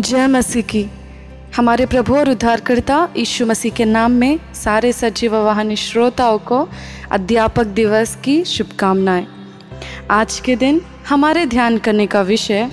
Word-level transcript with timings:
जय 0.00 0.26
मसीह 0.26 0.62
की। 0.62 0.90
हमारे 1.56 1.86
प्रभु 1.86 2.14
और 2.16 2.30
उद्धारकर्ता 2.30 3.08
यीशु 3.16 3.46
मसीह 3.46 3.72
के 3.72 3.84
नाम 3.84 4.12
में 4.12 4.38
सारे 4.54 4.92
सजीव 4.92 5.36
वाहन 5.36 5.74
श्रोताओं 5.74 6.38
को 6.38 6.68
अध्यापक 7.10 7.64
दिवस 7.64 8.16
की 8.24 8.44
शुभकामनाएँ। 8.44 9.26
आज 10.10 10.38
के 10.40 10.56
दिन 10.56 10.80
हमारे 11.08 11.44
ध्यान 11.46 11.76
करने 11.78 12.06
का 12.06 12.22
विषय, 12.22 12.70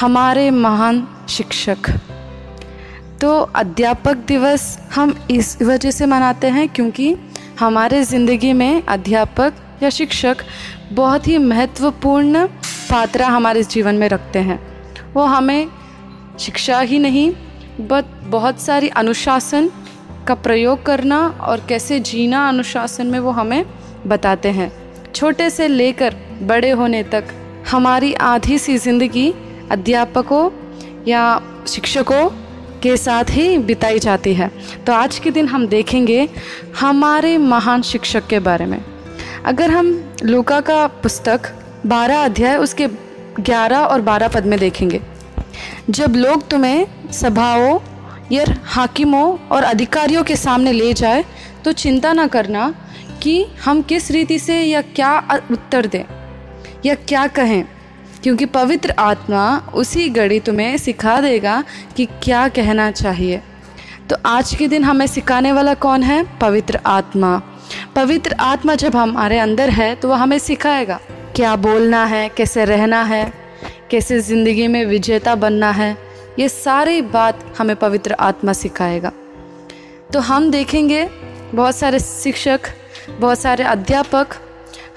हमारे 0.00 0.50
महान 0.50 1.06
शिक्षक। 1.28 1.90
तो 3.20 3.38
अध्यापक 3.38 4.16
दिवस 4.28 4.78
हम 4.94 5.14
इस 5.30 5.62
वजह 5.62 5.90
से 5.90 6.06
मनाते 6.06 6.46
हैं 6.46 6.68
क्योंकि 6.68 7.14
हमारे 7.60 8.02
ज़िंदगी 8.04 8.52
में 8.52 8.82
अध्यापक 8.82 9.54
या 9.82 9.90
शिक्षक 9.90 10.36
बहुत 10.92 11.28
ही 11.28 11.38
महत्वपूर्ण 11.38 12.46
पात्रा 12.90 13.26
हमारे 13.26 13.62
जीवन 13.62 13.94
में 13.94 14.08
रखते 14.08 14.38
हैं। 14.38 14.60
वो 15.14 15.24
हमें 15.24 15.68
शिक्षा 16.40 16.80
ही 16.80 16.98
नहीं, 16.98 17.30
बट 17.80 18.04
बहुत 18.24 18.60
सारी 18.60 18.88
अनुशासन 18.88 19.70
का 20.28 20.34
प्रयोग 20.36 20.84
करना 20.86 21.18
और 21.40 21.64
कैसे 21.68 21.98
जीना 22.00 22.48
अनुशासन 22.48 23.06
में 23.06 23.18
वो 23.18 23.30
हमें 23.30 23.64
बताते 24.06 24.50
हैं। 24.50 24.70
छोटे 25.14 25.48
से 25.50 25.68
लेकर 25.68 26.14
बड़े 26.42 26.70
होने 26.70 27.02
तक 27.04 27.34
हमारी 27.70 28.12
आधी 28.14 28.58
सी 28.58 28.76
ज़िंदगी 28.78 29.32
अध्यापकों 29.70 30.50
या 31.08 31.40
शिक्षकों 31.68 32.28
के 32.82 32.96
साथ 32.96 33.30
ही 33.30 33.58
बिताई 33.58 33.98
जाती 33.98 34.34
है। 34.34 34.50
तो 34.86 34.92
आज 34.92 35.18
के 35.18 35.30
दिन 35.30 35.48
हम 35.48 35.66
देखेंगे 35.66 36.28
हमारे 36.80 37.36
महान 37.38 37.82
शिक्षक 37.82 38.26
के 38.26 38.38
बारे 38.38 38.66
में। 38.66 38.82
अगर 39.44 39.70
हम 39.70 39.92
लूका 40.22 40.60
का 40.60 40.86
पुस्तक 41.02 41.52
12 41.86 42.24
अध्याय 42.24 42.56
उसके 42.56 42.86
11 43.40 43.84
और 43.84 44.00
12 44.02 44.28
पद 44.28 44.46
में 44.46 44.58
देखेंगे 44.58 45.00
जब 45.90 46.16
लोग 46.16 46.46
तुम्हें 46.48 47.10
सभाओं, 47.12 47.78
या 48.32 48.44
हाकिमों 48.64 49.38
और 49.48 49.62
अधिकारियों 49.62 50.22
के 50.24 50.36
सामने 50.36 50.72
ले 50.72 50.92
जाए 50.92 51.24
तो 51.64 51.72
चिंता 51.72 52.12
ना 52.12 52.26
करना 52.26 52.68
कि 53.22 53.44
हम 53.64 53.80
किस 53.82 54.10
रीति 54.10 54.38
से 54.38 54.60
या 54.60 54.82
क्या 54.82 55.40
उत्तर 55.50 55.86
दें, 55.86 56.04
या 56.86 56.94
क्या 56.94 57.26
कहें, 57.28 57.64
क्योंकि 58.22 58.46
पवित्र 58.48 58.94
आत्मा 58.98 59.46
उसी 59.74 60.08
घड़ी 60.08 60.40
तुम्हें 60.40 60.76
सिखा 60.78 61.20
देगा 61.20 61.62
कि 61.96 62.06
क्या 62.22 62.46
कहना 62.48 62.90
चाहिए। 62.92 63.42
तो 64.10 64.16
आज 64.26 64.54
के 64.54 64.68
दिन 64.68 64.84
हमें 64.84 65.06
सिखाने 65.06 65.52
वाला 65.52 65.74
कौन 65.76 66.02
है? 66.02 66.22
पवित्र 66.38 66.80
आत्मा। 66.86 67.36
पवित्र 67.96 68.36
आत्मा 68.40 68.74
जब 68.74 68.96
हमारे 68.96 69.38
अंदर 69.38 69.70
है 69.70 69.94
तो 69.94 70.08
वह 70.08 70.16
हमें 70.16 70.38
सिखाएगा, 70.38 71.00
क्या 71.36 71.56
बोलना 71.58 72.04
है, 72.04 72.28
कैसे 72.28 72.64
रहना 72.64 73.02
है 73.04 73.39
कैसे 73.90 74.20
ज़िंदगी 74.20 74.66
में 74.66 74.86
विजेता 74.86 75.34
बनना 75.34 75.70
है, 75.70 75.96
ये 76.38 76.48
सारी 76.48 77.02
बात 77.02 77.54
हमें 77.58 77.76
पवित्र 77.76 78.12
आत्मा 78.12 78.52
सिखाएगा। 78.52 79.12
तो 80.12 80.20
हम 80.20 80.50
देखेंगे, 80.50 81.08
बहुत 81.54 81.76
सारे 81.76 81.98
शिक्षक, 81.98 82.60
बहुत 83.20 83.38
सारे 83.38 83.64
अध्यापक, 83.64 84.26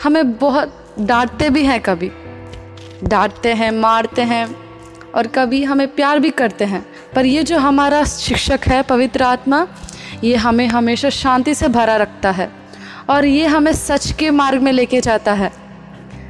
हमें 0.04 0.38
बहुत 0.38 0.96
डांटते 1.00 1.50
भी 1.50 1.64
हैं 1.64 1.82
कभी। 1.82 2.12
डांटते 3.04 3.54
हैं, 3.54 3.72
मारते 3.72 4.22
हैं, 4.22 4.56
और 5.16 5.28
कभी 5.28 5.64
हमें 5.64 5.88
प्यार 5.88 6.20
भी 6.20 6.30
करते 6.30 6.66
हैं। 6.66 6.86
पर 7.16 7.26
ये 7.26 7.44
जो 7.44 7.58
हमारा 7.58 8.04
शिक्षक 8.04 8.60
है, 8.68 8.84
पवित्र 8.84 9.24
आत्मा, 9.24 9.68
ये 10.24 10.36
हमें 10.36 10.68
हमेशा 10.68 11.10
शांति 11.10 11.56
से 11.56 11.68
भरा 11.68 11.96
रखता 11.96 12.32
है। 12.32 12.52
और 13.10 13.26
ये 13.26 13.46
हमें 13.46 13.74
सच 13.74 14.12
के 14.12 14.32
मार्ग 14.32 14.62
में 14.62 14.72
लेके 14.72 15.02
जाता 15.02 15.34
है। 15.34 15.63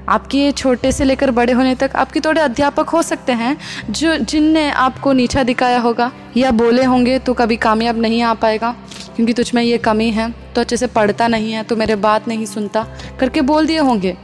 आपके 0.10 0.52
छोटे 0.52 0.92
से 0.92 1.04
लेकर 1.04 1.32
बड़े 1.32 1.54
होने 1.54 1.76
तक 1.76 1.92
आपके 1.96 2.20
थोड़े 2.20 2.42
अध्यापक 2.42 2.90
हो 2.90 3.02
सकते 3.02 3.32
हैं, 3.32 3.58
जो, 3.90 4.16
जिनने 4.16 4.70
आपको 4.70 5.14
नीचा 5.14 5.44
दिखाया 5.44 5.80
होगा 5.80 6.12
या 6.38 6.52
बोले 6.52 6.84
होंगे 6.84 7.18
तो 7.20 7.34
कभी 7.34 7.58
कामयाब 7.58 7.98
नहीं 7.98 8.22
आ 8.22 8.34
पाएगा, 8.34 8.76
क्योंकि 9.16 9.34
तुझ 9.34 9.54
में 9.56 9.62
ये 9.64 9.78
कमी 9.78 10.10
है 10.12 10.30
तो 10.56 10.62
अच्छे 10.62 10.78
से 10.78 10.88
पढ़ता 10.90 11.28
नहीं 11.28 11.52
है 11.54 11.64
तो 11.64 11.76
मेरे 11.76 11.96
बात 11.98 12.28
नहीं 12.28 12.46
सुनता, 12.46 12.86
करके 13.20 13.42
बोल 13.42 13.68
दिए 13.68 13.80
होंगे। 13.80 14.18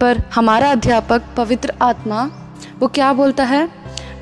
पर 0.00 0.22
हमारा 0.34 0.70
अध्यापक 0.70 1.22
पवित्र 1.36 1.74
आत्मा, 1.82 2.30
वो 2.78 2.88
क्या 2.88 3.12
बोलता 3.12 3.44
है? 3.44 3.68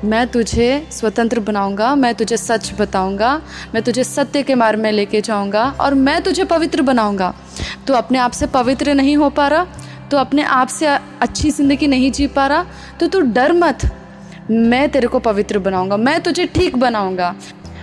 मैं 0.05 0.27
तुझे 0.27 0.87
स्वतंत्र 0.91 1.39
बनाऊँगा, 1.39 1.93
मैं 1.95 2.13
तुझे 2.15 2.37
सच 2.37 2.71
बताऊँगा, 2.79 3.41
मैं 3.73 3.81
तुझे 3.83 4.03
सत्य 4.03 4.43
के 4.43 4.55
मार्ग 4.55 4.79
में 4.79 4.91
लेके 4.91 5.21
जाऊँगा 5.21 5.63
और 5.79 5.93
मैं 5.93 6.21
तुझे 6.23 6.43
पवित्र 6.43 6.81
बनाऊँगा। 6.81 7.33
तो 7.87 7.93
अपने 7.93 8.17
आप 8.17 8.31
से 8.31 8.47
पवित्र 8.47 8.93
नहीं 8.93 9.15
हो 9.17 9.29
पा 9.29 9.47
रहा 9.47 9.65
तो 10.11 10.17
अपने 10.17 10.43
आप 10.43 10.67
से 10.67 10.87
अच्छी 10.87 11.51
ज़िंदगी 11.51 11.87
नहीं 11.87 12.11
जी 12.11 12.27
पा 12.29 12.47
रहा 12.47 12.65
तो 12.99 13.07
तू 13.07 13.19
डर 13.21 13.53
मत। 13.53 13.89
मैं 14.49 14.89
तेरे 14.89 15.07
को 15.07 15.19
पवित्र 15.21 15.59
बनाऊँगा, 15.59 15.97
मैं 15.97 16.19
तुझे 16.23 16.45
ठीक 16.47 16.75
बनाऊँगा 16.77 17.35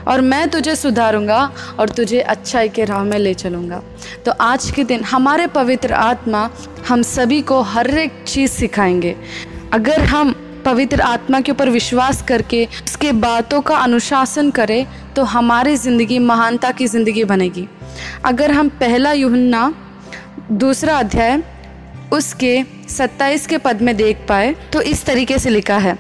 और 0.09 0.21
मैं 0.21 0.49
तुझे 0.50 0.75
सुधारूँगा 0.77 1.41
और 1.81 1.88
तुझे 1.88 2.21
अच्छाई 2.21 2.69
के 2.69 2.84
राह 2.84 3.03
में 3.05 3.19
ले 3.19 3.34
चलूँगा। 3.34 3.82
तो 4.25 4.32
आज 4.32 4.71
के 4.71 4.84
दिन 4.84 5.05
हमारे 5.05 5.47
पवित्र 5.49 5.93
आत्मा 5.94 6.49
हम 6.88 7.03
सभी 7.05 7.41
को 7.43 7.61
हर 7.62 7.91
एक 7.91 8.25
चीज़ 8.28 8.50
सिखाएँगे। 8.50 9.16
अगर 9.72 10.05
हम 10.05 10.34
पवित्र 10.65 11.00
आत्मा 11.00 11.41
के 11.41 11.53
ऊपर 11.53 11.71
विश्वास 11.71 12.22
करके 12.22 12.65
उसके 12.65 13.12
बातों 13.12 13.61
का 13.61 13.77
अनुशासन 13.77 14.50
करें 14.50 14.87
तो 15.15 15.22
हमारी 15.27 15.77
ज़िंदगी 15.77 16.19
महानता 16.21 16.71
की 16.71 16.87
ज़िंदगी 16.87 17.25
बनेगी। 17.25 17.66
अगर 18.25 18.50
हम 18.50 18.69
पहला 18.81 19.12
युहन्ना 19.12 19.72
दूसरा 20.53 20.99
अध्याय 20.99 21.43
उसके 22.12 22.62
27 22.91 23.47
के 23.47 23.59
पद 23.59 23.81
में 23.83 23.97
देख 23.97 24.27
पाए 24.28 24.55
तो 24.73 24.81
इस 24.83 25.05
तरीके 25.05 25.39
से 25.39 25.50
लिखा 25.50 25.78
है, 25.78 25.95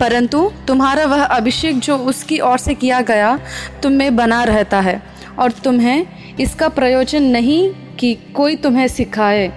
परंतु 0.00 0.50
तुम्हारा 0.68 1.04
वह 1.06 1.22
अभिषेक 1.24 1.78
जो 1.78 1.96
उसकी 1.98 2.38
ओर 2.40 2.58
से 2.58 2.74
किया 2.74 3.00
गया, 3.02 3.38
तुम 3.82 3.92
में 3.92 4.16
बना 4.16 4.42
रहता 4.44 4.80
है, 4.80 5.00
और 5.38 5.52
तुम्हें 5.64 6.06
इसका 6.40 6.68
प्रयोजन 6.70 7.22
नहीं 7.22 7.68
कि 7.98 8.14
कोई 8.34 8.56
तुम्हें 8.56 8.86
सिखाए। 8.88 9.48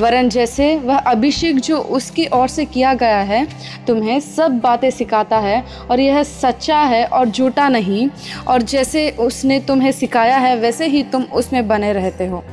वरन 0.00 0.28
जैसे 0.28 0.74
वह 0.76 0.96
अभिषेक 0.96 1.58
जो 1.60 1.78
उसकी 1.78 2.26
ओर 2.34 2.48
से 2.48 2.64
किया 2.64 2.92
गया 2.94 3.20
है, 3.20 3.46
तुम्हें 3.86 4.18
सब 4.20 4.58
बातें 4.60 4.90
सिखाता 4.90 5.38
है, 5.38 5.62
और 5.90 6.00
यह 6.00 6.22
सच्चा 6.22 6.78
है 6.78 7.04
और 7.06 7.28
झूठा 7.28 7.68
नहीं, 7.68 8.08
और 8.48 8.62
जैसे 8.64 9.08
उसने 9.20 9.60
तुम्हें 9.60 9.92
सिखाया 9.92 10.36
है, 10.38 10.56
वैसे 10.56 10.86
ही 10.86 11.02
तुम 11.02 11.22
उसमें 11.34 11.66
बने 11.68 11.92
रहते 11.92 12.26
हो। 12.26 12.44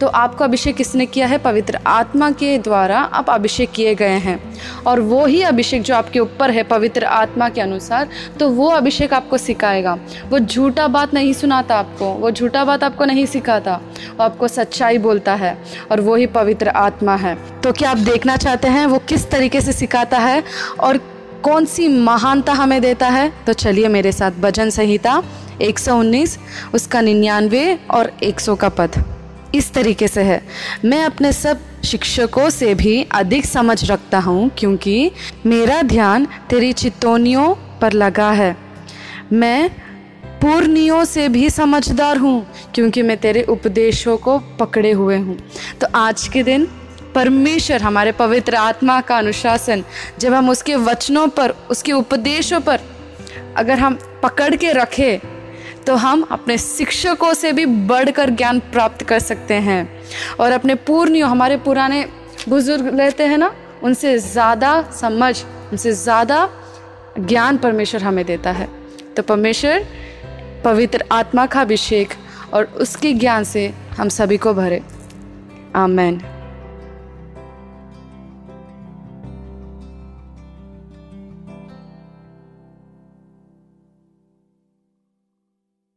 तो 0.00 0.06
आपका 0.06 0.44
अभिषेक 0.44 0.76
किसने 0.76 1.06
किया 1.06 1.26
है? 1.26 1.38
पवित्र 1.38 1.78
आत्मा 1.86 2.30
के 2.30 2.56
द्वारा 2.58 2.98
आप 2.98 3.30
अभिषेक 3.30 3.70
किए 3.70 3.94
गए 3.94 4.18
हैं। 4.18 4.38
और 4.86 5.00
वो 5.00 5.24
ही 5.26 5.42
अभिषेक 5.42 5.82
जो 5.82 5.94
आपके 5.94 6.20
ऊपर 6.20 6.50
है, 6.50 6.62
पवित्र 6.62 7.04
आत्मा 7.04 7.48
के 7.48 7.60
अनुसार 7.60 8.08
तो 8.40 8.48
वो 8.48 8.68
अभिषेक 8.68 9.12
आपको 9.14 9.38
सिखाएगा। 9.38 9.96
वो 10.30 10.38
झूठा 10.38 10.86
बात 10.88 11.14
नहीं 11.14 11.32
सुनाता 11.32 11.76
आपको, 11.76 12.06
वो 12.06 12.30
झूठा 12.30 12.64
बात 12.64 12.84
आपको 12.84 13.04
नहीं 13.04 13.26
सिखाता, 13.26 13.74
वो 14.10 14.22
आपको 14.24 14.48
सच्चाई 14.48 14.98
बोलता 14.98 15.34
है, 15.34 15.56
और 15.92 16.00
वो 16.00 16.14
ही 16.14 16.26
पवित्र 16.26 16.68
आत्मा 16.68 17.16
है। 17.16 17.36
तो 17.60 17.72
क्या 17.72 17.90
आप 17.90 17.98
देखना 17.98 18.36
चाहते 18.36 18.68
हैं 18.68 18.86
वो 18.86 18.98
किस 18.98 19.30
तरीके 19.30 19.60
से 19.60 19.72
सिखाता 19.72 20.18
है, 20.18 20.42
और 20.80 20.98
कौन 21.42 21.64
सी 21.64 21.88
महानता 21.88 22.52
हमें 22.52 22.80
देता 22.82 23.08
है? 23.08 23.32
तो 23.46 23.52
चलिए 23.52 23.88
मेरे 23.88 24.12
साथ 24.12 24.40
भजन 24.40 24.70
संहिता 24.70 25.22
119 25.62 26.38
उसका 26.74 27.00
निन्यानवे 27.00 27.78
और 27.90 28.12
100 28.22 28.54
का 28.54 28.68
पद। 28.68 29.04
इस 29.54 29.72
तरीके 29.72 30.08
से 30.08 30.22
है। 30.22 30.40
मैं 30.84 31.04
अपने 31.04 31.32
सब 31.32 31.60
शिक्षकों 31.84 32.50
से 32.50 32.74
भी 32.74 33.02
अधिक 33.12 33.46
समझ 33.46 33.90
रखता 33.90 34.18
हूँ 34.18 34.50
क्योंकि 34.58 35.10
मेरा 35.46 35.80
ध्यान 35.82 36.26
तेरी 36.50 36.72
चितौनियों 36.72 37.54
पर 37.80 37.92
लगा 37.92 38.30
है। 38.30 38.56
मैं 39.32 39.70
पूर्णियों 40.40 41.04
से 41.04 41.28
भी 41.28 41.50
समझदार 41.50 42.16
हूँ 42.16 42.46
क्योंकि 42.74 43.02
मैं 43.02 43.16
तेरे 43.16 43.42
उपदेशों 43.42 44.16
को 44.16 44.38
पकड़े 44.38 44.90
हुए 44.92 45.18
हूँ। 45.18 45.36
तो 45.80 45.86
आज 45.94 46.28
के 46.28 46.42
दिन 46.42 46.66
परमेश्वर, 47.14 47.82
हमारे 47.82 48.12
पवित्र 48.12 48.54
आत्मा 48.54 49.00
का 49.00 49.18
अनुशासन, 49.18 49.84
जब 50.18 50.34
हम 50.34 50.50
उसके 50.50 50.76
वचनों 50.76 51.26
पर, 51.28 51.50
उसके 51.70 51.92
उपदेशों 51.92 52.60
पर 52.60 52.80
अगर 53.56 53.78
हम 53.78 53.98
पकड़ 54.22 54.54
के 54.56 54.72
रखें 54.72 55.33
तो 55.86 55.94
हम 55.94 56.22
अपने 56.30 56.58
शिक्षकों 56.58 57.32
से 57.34 57.52
भी 57.52 57.66
बढ़कर 57.66 58.30
ज्ञान 58.30 58.58
प्राप्त 58.60 59.02
कर 59.02 59.18
सकते 59.18 59.54
हैं। 59.54 59.88
और 60.40 60.52
अपने 60.52 60.74
पूर्णियों, 60.74 61.30
हमारे 61.30 61.56
पुराने 61.56 62.04
बुज़ुर्ग 62.48 63.00
रहते 63.00 63.24
हैं 63.24 63.38
ना, 63.38 63.54
उनसे 63.82 64.18
ज़्यादा 64.18 64.90
समझ, 65.00 65.34
उनसे 65.42 65.92
ज़्यादा 65.92 66.48
ज्ञान 67.18 67.56
परमेश्वर 67.56 68.02
हमें 68.02 68.24
देता 68.24 68.52
है। 68.52 68.68
तो 69.16 69.22
परमेश्वर, 69.22 69.86
पवित्र 70.64 71.04
आत्मा 71.12 71.46
का 71.46 71.60
अभिषेक 71.60 72.14
और 72.54 72.64
उसके 72.64 73.12
ज्ञान 73.12 73.44
से 73.44 73.72
हम 73.98 74.08
सभी 74.08 74.36
को 74.36 74.54
भरे। 74.54 74.82
आमेन। 75.76 76.20